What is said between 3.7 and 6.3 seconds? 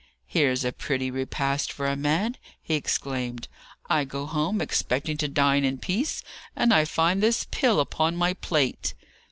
"I go home, expecting to dine in peace,